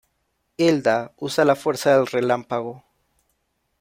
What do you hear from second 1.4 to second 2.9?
la Fuerza del Relámpago.